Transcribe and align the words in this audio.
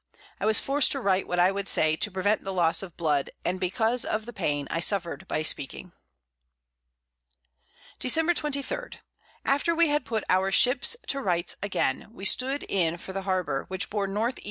I 0.39 0.47
was 0.47 0.59
forced 0.59 0.91
to 0.93 0.99
write 0.99 1.27
what 1.27 1.37
I 1.37 1.51
would 1.51 1.67
say, 1.67 1.95
to 1.95 2.09
prevent 2.09 2.43
the 2.43 2.51
Loss 2.51 2.81
of 2.81 2.97
Blood, 2.97 3.29
and 3.45 3.59
because 3.59 4.03
of 4.03 4.25
the 4.25 4.33
Pain 4.33 4.67
I 4.71 4.79
suffer'd 4.79 5.27
by 5.27 5.43
speaking. 5.43 5.91
Dec. 7.99 8.35
23. 8.35 8.99
After 9.45 9.75
we 9.75 9.89
had 9.89 10.03
put 10.03 10.23
our 10.27 10.49
Ships 10.51 10.97
to 11.05 11.21
rights 11.21 11.55
again, 11.61 12.07
we 12.11 12.25
stood 12.25 12.63
in 12.67 12.97
for 12.97 13.13
the 13.13 13.29
Harbour, 13.29 13.65
which 13.67 13.91
bore 13.91 14.05
N.E. 14.05 14.33